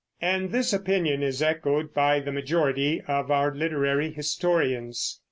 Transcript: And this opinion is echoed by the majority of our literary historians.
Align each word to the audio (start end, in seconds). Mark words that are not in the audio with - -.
And 0.19 0.51
this 0.51 0.73
opinion 0.73 1.21
is 1.21 1.43
echoed 1.43 1.93
by 1.93 2.19
the 2.21 2.31
majority 2.31 3.01
of 3.07 3.29
our 3.29 3.53
literary 3.53 4.09
historians. 4.11 5.19